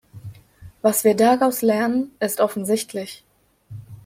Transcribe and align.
Was 0.81 1.03
wir 1.03 1.15
daraus 1.15 1.61
lernen, 1.61 2.09
ist 2.19 2.39
offensichtlich. 2.41 3.23